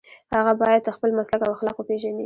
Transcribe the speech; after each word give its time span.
هغه 0.35 0.53
باید 0.61 0.93
خپل 0.95 1.09
مسلک 1.19 1.41
او 1.43 1.53
اخلاق 1.55 1.75
وپيژني. 1.77 2.19